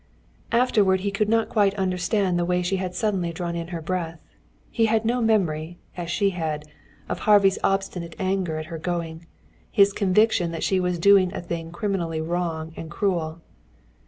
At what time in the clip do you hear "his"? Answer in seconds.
9.69-9.93